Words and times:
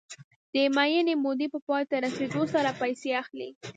د 0.53 0.55
معینې 0.75 1.15
مودې 1.23 1.47
په 1.53 1.59
پای 1.67 1.83
ته 1.89 1.95
رسېدو 2.05 2.41
سره 2.53 2.77
پیسې 2.81 3.09
اخلي 3.21 3.49